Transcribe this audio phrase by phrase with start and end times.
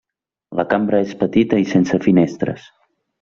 [0.59, 2.67] La cambra és petita i sense finestres.